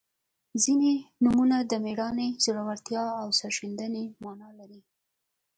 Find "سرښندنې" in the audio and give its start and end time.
3.39-4.03